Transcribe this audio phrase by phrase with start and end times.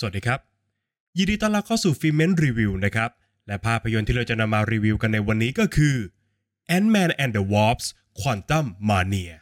[0.00, 0.40] สวัสดีครับ
[1.16, 3.10] ยินดีต้อนรับเข้าสู่ฟิเมนรีวิวนะครับ
[3.46, 5.96] และภาพยนตร์ที่เราจะนำมารีวิวกันในวันนี้ก็คือ
[6.76, 7.86] Ant-Man and the Wasp
[8.20, 9.34] Quantum Mania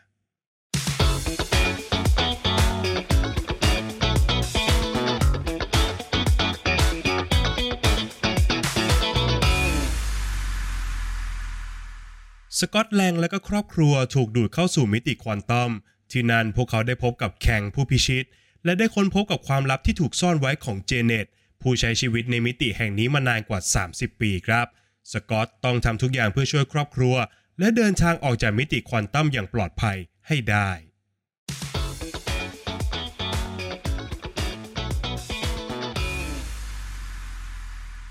[12.58, 15.70] สกอตแลงและก็ครอบครัวถูกดูดเข้าสู่มิติควอนตัม
[16.10, 18.26] ที่นั่นพวกเขาได้พบกับแข่งผู้พิชิต
[18.64, 21.26] และได้ค้นพบกับความลับที่ถูกซ่อนไว้ของเจเน็ต
[21.62, 24.66] ผู้ใช้ชีวิตในมิติแห่งนี้มานานกว่า 30 ปีครับ
[25.12, 27.14] สกอตต้องทำทุกอย่างเพื่อช่วยครอบครัว
[27.58, 29.96] และเดินทางออกจากมิติควอนตัมอย่างปลอดภัย
[30.28, 30.70] ให้ได้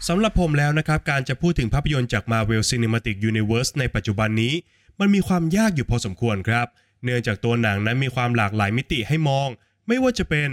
[0.07, 4.53] สำหรับผมแล้วนะครับ การจะพูดถึงภาพยนตร์จาก Marvel Cinematic Universe ในปัจจุบันนี้
[4.99, 6.67] มันมีความยากอยู่พอสมควรครับ
[7.03, 9.49] เนื่องจากตัวหนังนั้นมีความหลากหลายมิติให้มอง
[9.91, 10.49] ไม่ว่าจะเป็น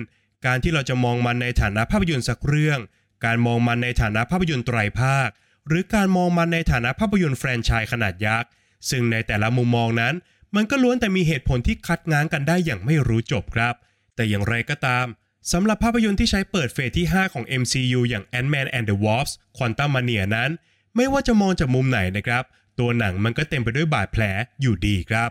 [0.47, 2.79] การที่เราจะมองมันในฐานะภาพยนตร์สักเรื่อง
[3.25, 5.29] การมองมันในฐานะภาพยนตร์ไตรภาค
[5.69, 8.51] หรือการมองมันในฐานะภาพยนตร์แฟรนไชส์ขนาดยักษ์
[8.91, 10.15] ซึ่งในแต่ละมุมมองนั้น
[10.57, 13.75] มันก็ล้วนแต่มีเหตุผลที่คัดง้างกันได้อย่างไม่รู้จบครับ
[14.15, 15.07] แต่อย่างไรก็ตาม
[15.53, 20.51] สำหรับภาพยนตร์ที่ใช้เปิดเฟสที่ 5 ของ MCU อย่าง Ant-Man and the Wasp Quantum Mania นั้น
[20.97, 22.45] ไม่ว่าจะมองจากมุมไหนนะครับ
[22.79, 24.23] ตัวหนังมันก็เต็มไปด้วยบาดแผล
[24.61, 25.31] อยู่ดีครับ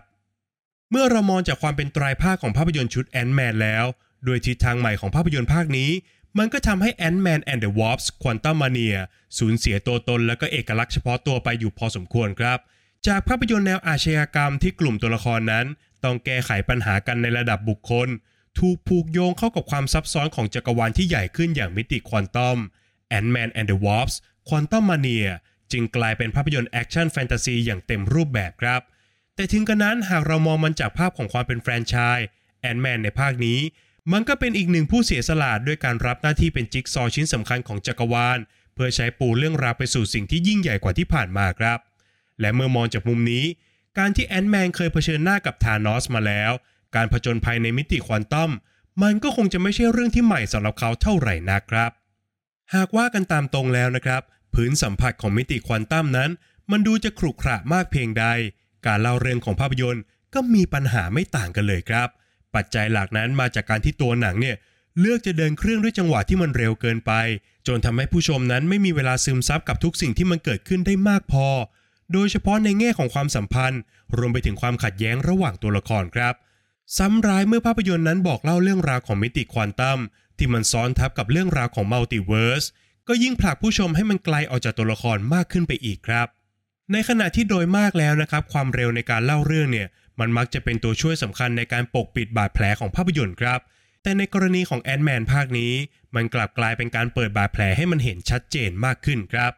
[0.91, 3.85] เมื่อเรามองจากความเป็นตรายภาคของภาพยนตร์ชุด Ant-Man แล้ว
[4.25, 5.91] โดยทิศทางใหม่ของภาพยนตร์ภาคนี้
[6.37, 8.97] มันก็ทำให้ Ant-Man and the Wasp Quantum Mania
[9.37, 12.59] สูญเสียตัวตนและก็เอกลักษณ์เฉพาะตัวไปอยู่พอสมควรครับ
[13.07, 15.65] จากภาพยนตร์แนวอาชญากรรมที่กลุ่มตัวละครนั้น
[16.03, 18.07] ต้องแก้ไขปัญหากันในระดับบุคคล
[18.59, 22.57] ถูกผูกโยงเข้ากับความซับซ้อนของจักรวาลที่ใหญ่ขึ้นอย่างมิติควอนตัม
[23.17, 24.15] Ant-Man and the Wasp
[24.47, 25.27] Quantumania
[25.71, 28.81] จึงกลายเป็นภาพยนตร์แอคชั่นแฟนตาซีอย่างเต็มรูปแบบครับ
[29.37, 32.27] แต่ถึงกระนั้นหากเรามองมันจากภาพของความเป็นแฟรนไชส์
[32.69, 33.59] Ant-Man ในภาคนี้
[34.11, 38.39] มันก็เป็นอีกหนึ่งผู้เสียสละด้วยการรับหน้าที่เป็นจิ๊กซอว์ชิ้นสำคัญของจักรวาล
[38.73, 41.79] เพื่อใช้ปูเรื่องราวไปสู่สิ่งที่ยิ่งใหญ่กว่าที่ผ่านมาครับ
[42.39, 43.45] และเมื่อมองจากมุมนี้
[43.97, 46.51] การที่ Ant-Man เคยเผชิญหน้ากับธานอสมาแล้ว
[46.95, 48.51] การผจญภัยในมิติควอนตัม
[49.03, 51.91] มันก็คงจะไม่ใช่เรื่องที่ใหม่สำหรับเขาเท่าไหร่นักครับ
[52.75, 54.21] หากว่ากันตามตรงแล้วนะครับ
[54.55, 56.29] พื้นสัมผัสของมิติควอนตัมนั้น
[56.71, 58.25] มันดูจะขรุขระมากเพียงใด
[58.87, 60.03] การเล่าเรื่องของภาพยนตร์
[60.33, 62.07] ก็มีปัญหาไม่ต่างกันเลยครับ
[62.55, 64.55] ปัจจัยหลักนั้นมาจากการที่ตัวหนังเนี่ย
[64.99, 67.11] เลือกจะเดินเครื่องด้วยจังหวะที่มันเร็วเกินไป
[67.67, 71.47] จนทำให้ผู้ชมนั้นไม่มีเวลาซึมซับกับทุกสิ่งที่มันเกิดขึ้นได้มากพอ
[72.13, 73.81] โดยเฉพาะในแง่ของความสัมพันธ์
[74.17, 76.33] รวมไปถึงความขัดแย้งระหว่างตัวละครครับ
[76.97, 79.99] ซ้ำร้ายเมื่อภาพยนตร์นั้นบอกเล่าเรื่องราวของมิติควอนตัม
[80.37, 82.65] ที่มันซ้อนทับกับเรื่องราวของ multiverse
[83.07, 86.27] ก็ยิ่งผลักผู้ชมให้มันไกลออกจากตัวละครมากขึ้นไปอีกครับ
[86.93, 89.87] ในขณะที่โดยมากแล้วนะครับ ความเร็วในการเล่าเรื่องเนี่ย
[90.19, 93.59] มันมักจะเป็นตัวช่วยสำคัญในการปกปิดบาดแผลของภาพยนตร์ครับ
[94.03, 95.73] แต่ในกรณีของ Ant-Man ภาคนี้
[96.15, 99.51] มันกลับกลายเป็นการเปิดบาดแผลให้มันเห็นชัดเจนมากขึ้นครับ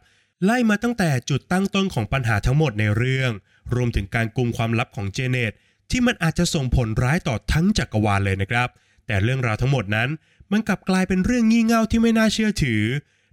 [0.44, 3.32] ไล่มาตั้งแต่จุดตั้งต้นของปัญหาทั้งหมดในเรื่อง
[3.76, 5.54] รวมถึงการกุมความลับของเจเนต
[5.92, 8.70] ที่มันอาจจะส่งผลร้ายต่อทั้งจักรวาลเลยนะครับ
[9.08, 10.10] แต่เรื่องราวทั้งหมดนั้น
[10.52, 12.84] มันกลับกลายเป็นเรื่องงี่เง่าที่ไม่น่าเชื่อถือ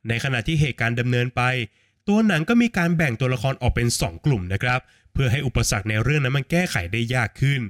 [0.09, 1.43] ในขณะที่เหตุการณ์ดำเนินไป
[2.09, 4.81] ตัวหนังก็มีการแบ่งตัวละครออกเป็น 2 กลุ่มนะครับ
[5.13, 7.61] เพื่อให้อุปสรรคในเรื่องนั้นมันแก้ไขได้ยากขึ้น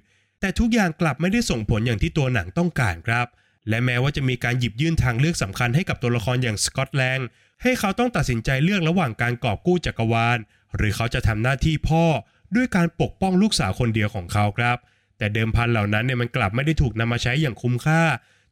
[0.41, 3.27] แต่ทุกอย่างกลับไม่ได้ส่งผลอย่างที่ตัวหนังต้องการครับ
[3.69, 7.29] และแม้ว่าจะมีการหยิบยื่นทางเลือกสำคัญให้กับตัวละครอย่างสกอตแลนด์
[7.63, 10.39] ให้เขาต้องตัดสินใจเลือกระหว่างการกอบกู้จักรวาล
[10.77, 12.05] หรือเขาจะทำหน้าที่พ่อ
[12.57, 14.77] ด้วยการปกป้องลูกสาวคนเดียวของเขาครับ
[15.19, 18.03] แต่เดิมพันเหล่านั้นเนี่ยมันกลับไม่ได้ถูกนำมาใช้อย่างคุ้มค่า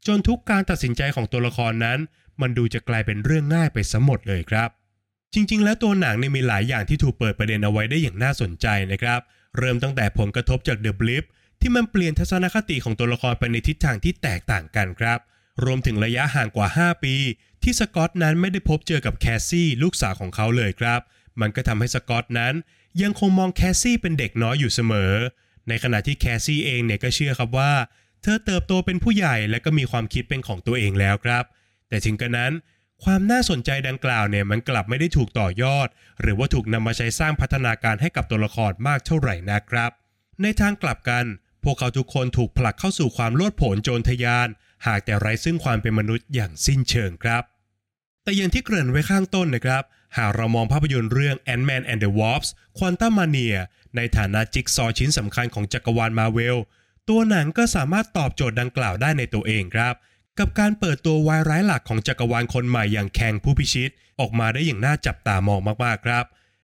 [0.07, 1.99] จนทุกการตัดสินใจของตัวละครนั้น
[2.41, 4.71] มันดูจะกลายเป็นเรื่องง่ายไปซะหมดเลยครับ
[5.35, 9.21] จริง ๆ แล้วตัวหนังเนี่ยมีหลายอย่างที่ถูกเปิดประเด็นเอาไว้ได้อย่างน่าสนใจนะครับ
[9.59, 11.27] เริ่มตั้งแต่ผลกระทบจากเดอะบลิป
[11.61, 15.19] ที่มันเปลี่ยนทัศนคติของตัวละครไปในทิศทางที่แตกต่างกันครับ
[15.65, 17.15] รวมถึงระยะห่างกว่า 5 ปี
[17.63, 21.01] ที่สกอตนั้นไม่ได้พบเจอกับแคสซี่ลูกสาวของเขาเลยครับ
[21.41, 22.55] มันก็ทำให้สกอตนั้น
[23.03, 25.13] ยังคงมองแคสซี่เป็นเด็กน้อยอยู่เสมอ
[25.69, 27.73] ในขณะที่แคสซี่เองเนี่ยก็เชื่อครับว่า
[28.23, 31.45] เธอเติบโตเป็นผู้ใหญ่และก็มีความคิดเป็นของตัวเองแล้วครับ
[31.89, 32.53] แต่ถึงกระนั้น
[33.03, 35.89] ความน่าสนใจดังกล่าวเนี่ยมันกลับไม่ได้ถูกต่อยอด
[36.21, 39.91] หรือว่าถูกนำมาใช้สร้างพัฒนาการให้กับตัวละครมากเท่าไหร่นะครับ
[40.43, 41.25] ในทางกลับกัน
[41.65, 44.49] พวกเขาทุกคนถูกผลักเข้าสู่ความโลดโผนโจรทยาน
[44.87, 47.43] หากแต่ไร้ซึ่งความเป็นมนุษย์อย่างสิ้นเชิงครับ
[48.25, 49.83] แต่อย่างที่เกริ่นไว้ข้างต้นนะครับ
[50.17, 53.59] หากเรามองภาพยนตร์เรื่อง Ant-Man and the Wasp Quantum Mania
[53.97, 56.59] ในฐานะจิ๊กซอว์ชิ้นสำคัญของจักรวาลมาเวล
[57.09, 59.95] ตัวหนังก็สามารถตอบโจทย์ดังกล่าวได้ในตัวเองครับ
[60.39, 63.91] กับการเปิดตัววายร้ายหลักของจักรวาลคนใหม่อย่างแคงผู้พิชิต
[64.21, 66.25] ออกมาได้อย่างน่าจับตามองมากๆครับ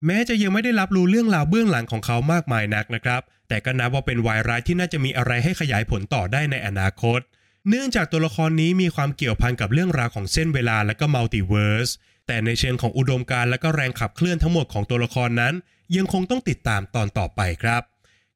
[0.07, 7.21] แม้จะยังไม่ได้รับรู้เรื่องราวเบื้องหลังของเขามากมายนักนะครับ แต่ก็นับว่าเป็นวายร้ายที่น่าจะมีอะไรให้ขยายผลต่อได้ในอนาคต
[7.69, 11.91] เนื่องจากตัวละครนี้มีความเกี่ยวพันกับเรื่องราวของเส้นเวลาและก็ multiverse
[12.27, 15.55] แต่ในเชิงของอุดมการณ์และก็แรงขับเคลื่อนทั้งหมดของตัวละครนั้น
[15.97, 17.83] ยังคงต้องติดตามตอนต่อไปครับ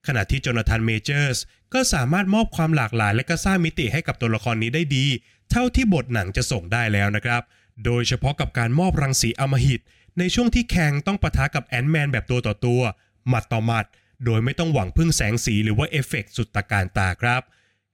[0.07, 1.39] ขณะที่โจนาธานเมเจอร์ส
[1.75, 5.07] ก็สามารถมอบความหลากหลายและก็สร้างมิติให้กับตัวละครนี้ได้ดี
[5.51, 7.43] เท่าที่บทหนังจะส่งได้แล้วนะครับ
[7.85, 9.81] โดยเฉพาะกับการมอบรังสีอำมหิต
[10.19, 12.81] ในช่วงที่แคงต้องปะทะกับ Ant-Man แบบตัวต่อตัว
[13.29, 13.87] หมัดต่อหมัด
[14.25, 17.43] โดยไม่ต้องหวังพึ่งแสงสีหรือว่าเอฟเฟกต์สุดตระการตาครับ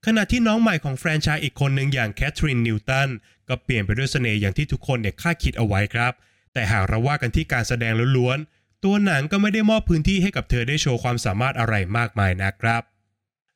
[0.06, 3.08] ขณะที่น้องใหม่ของแฟรนไชส์อีกคนหนึ่งอย่างแคทรินนิวตัน
[3.48, 6.12] ก็เปี่ยมไปด้วยเสน่ห์อย่างที่ทุกคนเนี่ยคาดคิดเอาไว้ครับ
[6.52, 8.55] แต่หากเราว่ากันที่การแสดงล้วนๆ
[8.86, 12.82] ตัวหนังก็ไม่ได้มอบพื้นที่ให้กับเธอได้โชว์ความสามารถอะไรมากมายนะครับ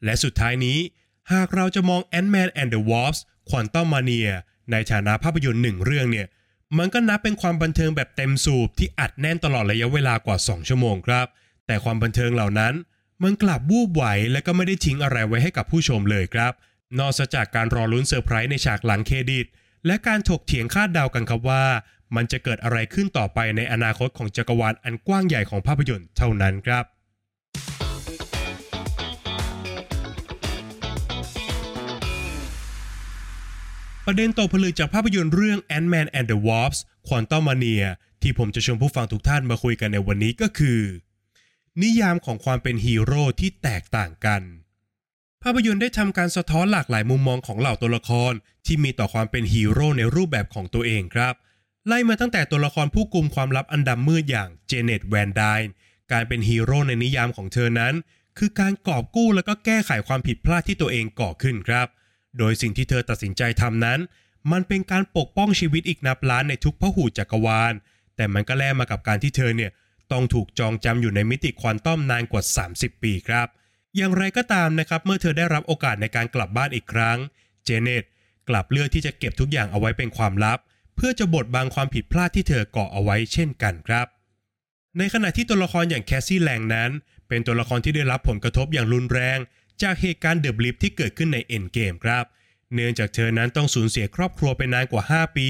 [0.05, 0.79] และสุดท้ายนี้
[1.33, 4.31] หากเราจะมอง Ant-Man and the Wasp Quantum Mania
[4.71, 6.27] ในฐานะภาพยนตร์หนึ่งเรื่องเนี่ย
[6.79, 11.27] มันก็นับเป็นความบันเทิงแบบเต็มสูบที่อัดแน่นตลอดระยะเวลากว่า 2 ชั่วโมงครับ
[11.67, 12.75] แต่ความบันเทิงเหล่านั้น
[13.23, 16.53] มันกลับวูบไหวและก็ไม่ได้ทิ้งอะไรไว้ให้กับผู้ชมเลยครับ
[16.99, 19.47] นอกจากการรอลุ้นเซอร์ไพรส์ในฉากหลังเครดิต
[19.87, 21.65] และการถกเถียงคาดเดากันครับว่า
[22.17, 26.85] มันจะเกิดอะไรขึ้นต่อไปในอนาคตของจักรวาลอันกว้างใหญ่ของภาพยนตร์เท่านั้นครับ
[34.07, 37.87] ประเด็นตกผลึกจากภาพยนตร์เรื่อง Ant-Man and the Wasp Quantumania
[38.23, 40.81] ที่ผมจะชวนผู้ฟังทุกท่านมาคุยกันในวันนี้ก็คือ
[41.83, 44.43] นิยามของความเป็นฮีโร่ที่แตกต่างกัน
[45.43, 48.33] ภาพยนตร์ได้ทำการสะท้อนหลากหลายมุมมองของเหล่าตัวละคร
[48.67, 51.35] ที่มีต่อความเป็นฮีโร่ในรูปแบบของตัวเองครับ
[51.87, 55.73] ไล่มาตั้งแต่ตัวละครผู้กุมความลับอันดำมืดอย่างเจเน็ตแวนไดน์
[56.13, 57.95] การเป็นฮีโร่ในนิยามของเธอนั้น
[58.39, 61.87] คือการกอบกู้แล้วก็แก้ไขความผิดพลาดที่ตัวเองก่อขึ้นครับ
[62.39, 64.01] โดยสิ่งที่เธอตัดสินใจทำนั้น
[64.53, 67.73] มันเป็นการปกป้องชีวิตอีกนับล้านในทุกพหูจักรวาล
[68.17, 69.71] แต่มันก็แลกมากับการที่เธอเนี่ย
[70.13, 72.43] ต้องถูกจองจำอยู่ในมิติควอนตัมนานกว่า
[72.73, 73.47] 30 ปีครับ
[73.97, 77.19] อย่างไรก็ตามนะครับเมื่อเธอได้รับโอกาสในการกลับบ้านอีกครั้ง
[77.65, 78.05] เจเน็ต
[78.49, 80.59] กลับเลือกที่จะเก็บทุกอย่างเอาไว้เป็นความลับ
[80.97, 84.07] เพื่อจะบดบังความผิดพลาดที่เธอก่อเอาไว้เช่นกันครับ
[84.99, 86.91] ในขณะที่ตัวละครอย่างแคสซี่แลงนั้น
[87.29, 89.39] เป็นตัวละครที่ได้รับผลกระทบอย่างรุนแรง
[89.83, 92.25] จากเหตุการณ์ The Blip ที่เกิดขึ้นใน Endgame ครับ
[92.75, 95.49] เนื่องจากเธอนั้นต้องสูญเสียครอบครัวไปนานกว่า 5 ปี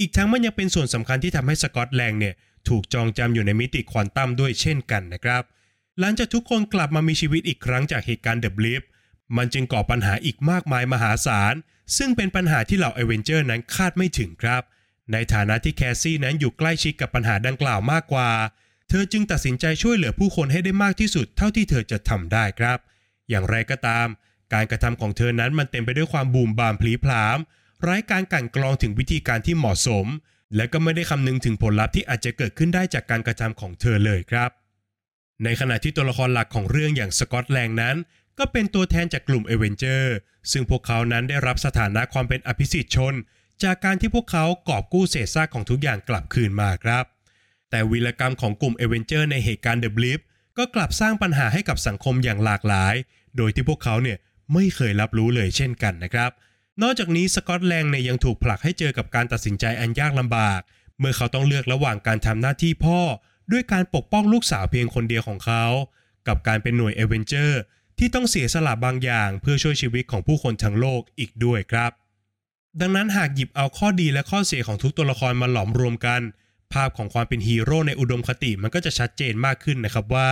[0.00, 2.34] อีกทั้งมันยังเป็นส่วนสำคัญที่ทำให้สกอตแลงเนี่ย
[2.68, 5.42] ถูกจองจำอยู่ในมิติควอนตัมด้วยเช่นกันนะครับ
[6.00, 8.82] หลังจากทุกคนกลับมามีชีวิตอีกครั้งจากเหตุการณ์ The Blip
[9.36, 11.54] มันจึงก่อปัญหาอีกมากมายมหาศาล
[11.96, 14.62] ซึ่งเป็นปัญหาที่เหล่าเอเวนเจอร์นั้นคาดไม่ถึงครับ
[15.12, 18.30] ในฐานะที่แคสซี่นั้นอยู่ใกล้ชิดกับปัญหาดังกล่าวมากกว่า
[18.88, 22.78] เธอจึงตัดสินใจช่วยเหลือผู้คนให้ได้มากที่สุดเท่าที่เธอจะทำได้ครับ
[23.30, 24.06] อย่างไรก็ตาม
[24.54, 27.38] การกระทำของเธอนั้นมันเต็มไปด้วยความบูมบามพลีพลาม
[27.82, 30.06] ไร้การกั่นกรองถึงวิธีการที่เหมาะสม
[30.56, 34.50] และก็ไม่ได้คำนึงถึงผลลัพธ์ที่อาจจะเกิดขึ้นได้จากการกระทำของเธอเลยครับ
[35.44, 37.96] ในขณะที่ตัวละครหลักของเรื่องอย่างสกอตแลงนั้น
[38.38, 40.14] ก็เป็นตัวแทนจากกลุ่มเอเวนเจอร์
[40.52, 43.14] ซึ่งพวกเขานั้นได้รับสถานะความเป็นอภิสิทธิชน
[43.62, 47.04] จากการที่พวกเขากอบกู้เศษซากของทุกอย่างกลับคืนมาครับ
[47.70, 50.20] แต่วีรกรรมของกลุ่มเอเวนเจอร์ในเหตุการณ์ The Blip
[50.58, 52.94] ก็กลับสร้างปัญหาให้กับสังคมอย่างหลากหลาย
[53.36, 54.18] โดยที่พวกเขาเนี่ย
[54.54, 56.30] ไม่เคยรับรู้เลยเช่นกันนะครับ
[56.82, 60.60] นอกจากนี้สกอตแลงเนี่ยยังถูกผลักให้เจอกับการตัดสินใจอันยากลำบาก
[60.98, 63.00] เมื่อเขาต้องเลือกระหว่างการทำหน้าที่พ่อ
[63.52, 65.64] ด้วยการปกป้องลูกสาวเพียงคนเดียวของเขา
[66.28, 67.60] กับการเป็นหน่วยเอเวนเจอร์
[67.98, 71.92] ที่ต้องเสียสละบางอย่างเพื่อช่วยชีวิตของผู้คนทั้งโลกอีกด้วยครับ
[72.80, 76.20] ดังนั้นหากหยิบเอาข้อดีและข้อเสียของทุกตัวละครมาหลอมรวมกัน
[76.72, 80.30] ภาพของความเป็นฮีโร่ในอุดมคติมันก็จะชัดเจนมากขึ้นนะครับว่า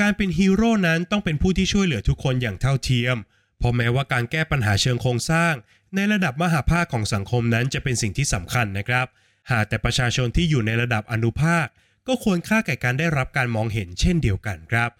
[0.00, 3.16] การเป็นฮีโร่นั้นต้องเป็นผู้ที่ช่วยเหลือทุกคนอย่างเท่าเทียม
[3.58, 5.54] เพราะแม้ว่าการแก้ปัญหาเชิงโครงสร้าง
[5.94, 9.06] ในระดับมหภาคของสังคมนั้นจะเป็นสิ่งที่สำคัญนะครับ
[9.50, 11.66] หากแต่ประชาชนที่อยู่ในระดับอนุภาค
[12.06, 14.90] ก็ควรค่าแก่การได้รับการมองเห็นเช่นเดียวกันครับ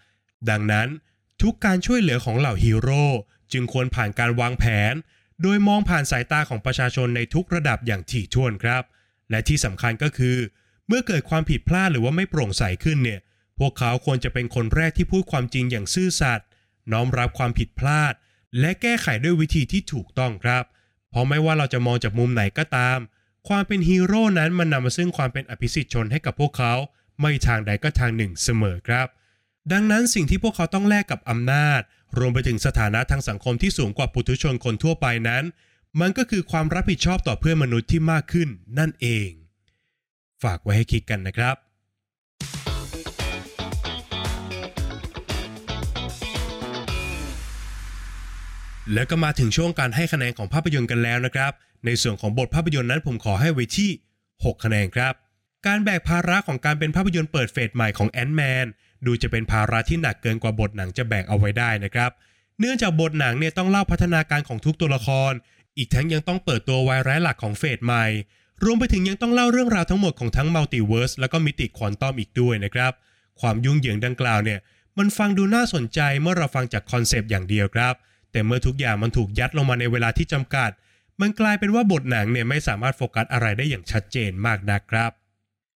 [0.50, 0.88] ดังนั้น
[1.42, 3.04] ทุกการช่วยเหลือของเหล่าฮีโร่
[3.52, 4.94] จึงควรผ่านการวางแผน
[5.42, 8.82] โดยมองผ่านสายตาของประชาชนในทุกระดับอย่างถี่ถ้วนครับ
[9.30, 10.36] และที่สำคัญก็คือ
[10.88, 13.20] เมื่อเกิดความผิดพลาดหรือว่าไม่โปร่งใสขึ้นเนี่ย
[13.58, 16.46] พวกเขาควรจะเป็นคนแรกที่พูดความจริงอย่างซื่อสัตย์
[16.92, 18.14] น้อมรับความผิดพลาด
[18.60, 20.64] และแก้ไขด้วยวิธีที่ถูกต้องครับ
[21.10, 22.98] เพราะไม่ว่าเราจะมองจากมุมไหนก็ตาม
[23.48, 26.74] ความเป็นฮีโร่นั้นมันนำมาซึ่งความเป็นอภิสิทธิ์ชนให้กับพวกเขา
[27.20, 29.06] ไม่ทางใดก็ทางหนึ่งเสมอครับ
[29.72, 31.80] ดังนั้นสิ่งที่พวกเขาต้องแลกกับอำนาจ
[32.18, 35.44] รวมไปถึงสถานะทางสังคมที่สูงกว่าปุถุชนคนทั่วไปนั้น
[36.00, 39.30] มันก็คือความรับผิดชอบต่อเพื่อนมนุษย์ที่มากขึ้นนั่นเอง
[40.42, 41.56] ฝากไว้ให้คิดกันนะครับ
[48.92, 51.52] แล้วก็มาถึงช่วงการให้คะแนนของภาพยนตร์กันแล้วนะครับ
[51.84, 53.90] ในส่วนของบทภาพยนตร์นั้นผมขอให้ไว้ที่
[54.26, 55.14] 6 คะแนนครับ
[55.66, 58.66] การแบกภาระของการเป็นภาพยนตร์เปิดเฟสใหม่ของ Ant-Man
[59.06, 62.10] ดูจะเป็นภาระที่หนักเกินกว่าบทหนังจะแบกเอาไว้ได้นะครับ
[62.60, 65.32] เนื่องจากบทหนังเนี่ยต้องเล่าพัฒนาการของทุกตัวละคร
[65.76, 68.04] อีกทั้งยังต้องเปิดตัววายร้ายหลักของเฟสใหม่
[68.64, 72.92] รวมไปถึงยังต้องเล่าเรื่องราวทั้งหมดของทั้ง multiverse แล้วก็มิติควอนตัมอีกด้วยนะครับ
[73.40, 74.58] ความยุ่งเหยิงดังกล่าวเนี่ย
[74.98, 77.94] มันฟังดูน่าสนใจเมื่อเราฟังจากคอนเซปต์อย่างเดียวครับ
[78.32, 80.70] แต่เมื่อทุกอย่างมันถูกยัดลงมาในเวลาที่จำกัด
[81.20, 85.10] มันกลายเป็นว่าบทหนังเนี่ยไม่สามารถโฟกัสอะไรได้อย่างชัดเจนมากนักครับ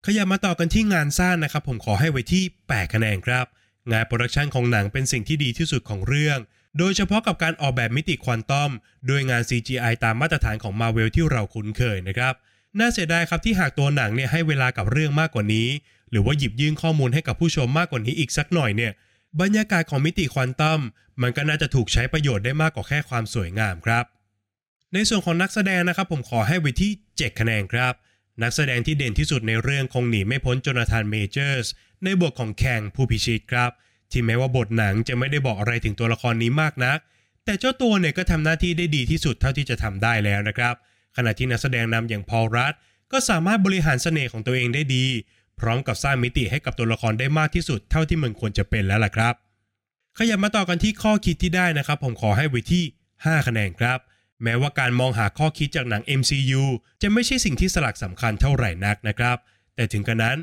[0.06, 3.46] ขยับมาต่อกันที่งานสร้างนะครับ ผมขอให้ไว้ที่ 8 คะแนนครับ
[3.92, 6.38] งาน production ของหนังเป็นสิ่งที่ดีที่สุดของเรื่อง
[6.78, 8.70] โดยเฉพาะกับการออกแบบมิติควอนตัม
[9.06, 12.34] โดยงาน CGI ตามมาตรฐานของ Marvel ที่เราคุ้นเคยนะครับ
[12.78, 15.68] น่าเสียดายครับที่หากตัวหนังเนี่ยให้เวลากับเรื่องมากกว่านี้
[16.10, 18.92] หรือว่าหยิบยื่นข้อมูลให้กับผู้ชมมากกว่านี้อีกสักหน่อยเนี่ย
[19.40, 20.80] บรรยากาศของมิติควอนตัม
[21.22, 24.04] มันก็น่าจะถูกใช้ประโยชน์ได้มากกว่าแค่ความสวยงามครับ
[24.92, 27.94] ในส่วนของนักแสดงนะครับผมขอให้ไว้ที่ 7 คะแนนครับ
[28.42, 31.66] นักแสดงที่เด่นที่สุดในเรื่องคงหนีไม่พ้นโจนาธานเมเจอร์ส
[32.04, 33.70] ในบทของแข่งผู้พิชิตครับ
[34.10, 36.98] ที่แม้ว่าบทหนังจะไม่ได้บอกอะไรถึงตัวละครนี้มากนัก
[37.44, 40.74] แต่เจ้าตัวเนี่ยก็ทำหน้าที่ได้ดีที่สุดเท่าที่จะทำได้แล้วนะครับ
[41.16, 42.74] ขณะที่นักแสดงนำอย่างพอลรัต
[43.12, 45.04] ก็สามารถบริหารเสน่ห์ของตัวเองได้ดี
[45.60, 49.34] พร้อมกับสร้างมิติให้กับตัวละครได้มากที่สุดเท่าที่มันควรจะเป็นแล้วล่ะครับ
[50.18, 52.84] ขยับมาต่อกันที่ข้อคิดที่ได้นะครับ ผมขอให้ไว้ที่
[53.16, 53.98] 5 คะแนนครับ
[54.42, 56.62] แม้ว่าการมองหาข้อคิดจากหนัง MCU
[57.02, 59.36] จะไม่ใช่สิ่งที่สลักสำคัญเท่าไหร่นักนะครับ
[59.74, 60.38] แต่ถึงกระนั้น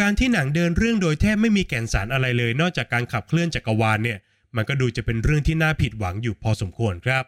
[0.00, 4.18] การที่หนังเดินเรื่องโดยแทบไม่มีแก่นสารอะไรเลย นอกจากการขับเคลื่อนจักรวาลเนี่ย
[4.56, 7.24] มันก็ดูจะเป็นเรื่องที่น่าผิดหวังอยู่พอสมควรครับ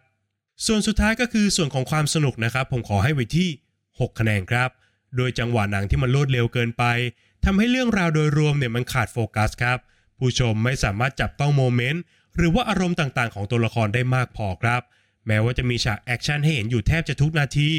[0.66, 3.48] ส่วนสุดท้ายก็คือส่วนของความสนุกนะครับ ผมขอให้ไว้ที่
[3.84, 4.70] 6 คะแนนครับ
[5.16, 6.84] โดยจังหวะหนังที่มันรวดเร็วเกินไป
[7.44, 9.78] ทำให้เรื่องราวโดยรวมเนี่ยมันขาดโฟกัสครับ
[10.18, 12.02] ผู้ชมไม่สามารถจับต้อง moment
[12.36, 14.82] หรือว่าอารมณ์ต่างๆ ของตัวละครได้มากพอครับ
[15.26, 17.70] แม้ว่าจะมีฉากแอคชั่นให้เห็นอยู่แทบจะทุกนาที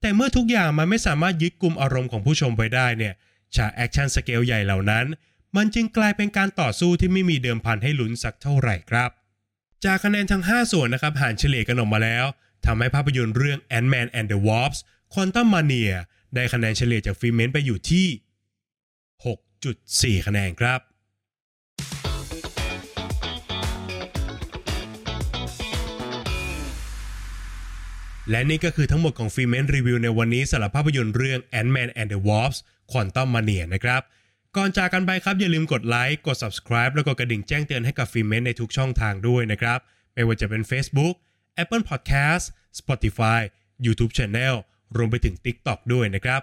[0.00, 3.14] แต่เมื่อทุกอย่างมันไม่สามารถยึดกลุ่มอารมณ์ของผู้ชมไว้ได้เนี่ย
[3.56, 5.06] ฉากแอคชั่นสเกลใหญ่เหล่านั้น
[5.56, 9.10] มันจึงกลายเป็นการต่อสู้ที่ไม่มีเดิมพันให้ลุ้นสักเท่าไหร่ครับ
[9.84, 12.24] จากคะแนนทั้ง 5 ส่วนนะครับหารเฉลี่ยกันออกมาแล้ว
[12.66, 14.80] ทำให้ภาพยนตร์เรื่อง Ant-Man and the Wasp
[15.12, 15.94] Quantum Mania
[16.34, 18.06] ได้คะแนนเฉลี่ยจากฟิเมนไปอยู่ที่
[20.16, 20.80] 6.4 คะแนนครับ
[28.30, 32.58] และนี่ก็คือทั้งหมดของฟิเมนรีวิวในวันนี้สำหรับภาพยนตร์เรื่อง Ant-Man and the Wasp
[32.90, 34.02] Quantum Mania นะครับ
[34.56, 39.78] ก่อนจากกันไปครับอย่าลืมกดไลค์กด subscribe แล้วก็กระดิ่งแจ้งเตือนให้กับฟิเมนในทุกช่องทางด้วยนะครับ
[40.14, 41.14] ไม่ว่าจะเป็น Facebook
[41.62, 42.44] Apple Podcast
[42.78, 43.40] Spotify
[43.86, 44.54] YouTube Channel
[44.96, 46.40] รวมไปถึง TikTok ด้วยนะครับ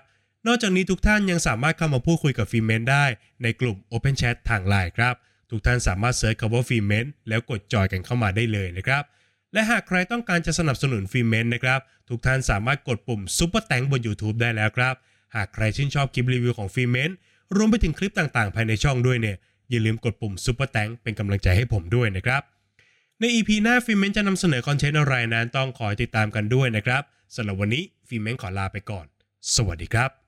[0.47, 3.05] นอกจากนี้ทุกท่านยังสามารถเข้ามาพูดคุยกับฟิเมนได้
[3.43, 5.15] ในกลุ่ม Open Chat ทางไลน์ครับ
[5.49, 9.03] ทุกท่านสามารถ search คำว่าฟิเมนแล้วกดจอยกันเข้ามาได้เลยนะครับ
[9.53, 11.79] และหากใครต้องการจะสนับสนุนฟิเมนนะครับ
[12.09, 14.95] ทุกท่านสามารถกดปุ่ม Super Thanks บน YouTube ได้แล้วครับ
[15.35, 17.11] หากใครชื่นชอบคลิปรีวิวของฟิเมน
[17.55, 19.37] รวมไปถึงคลิปต่างๆ ภายในช่องด้วยเนี่ย
[19.69, 22.41] อย่าลืมกดปุ่ม Super Thanks เป็นกำลังใจให้ผมด้วยนะครับ
[23.19, 27.03] ใน EP หน้าฟิเมนจะนำเสนอคอนเทนต์อะไรนั้นต้องคอยติดตามกันด้วยนะครับ
[27.35, 29.05] สำหรับวันนี้ฟิเมนขอลาไปก่อน
[29.55, 30.20] สวัสดีครับ